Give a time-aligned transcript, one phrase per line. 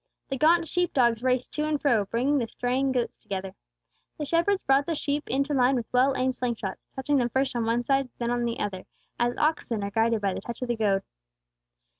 [0.29, 3.53] The gaunt sheep dogs raced to and fro, bringing the straying goats together.
[4.17, 7.55] The shepherds brought the sheep into line with well aimed sling shots, touching them first
[7.55, 8.85] on one side, and then on the other,
[9.19, 11.03] as oxen are guided by the touch of the goad.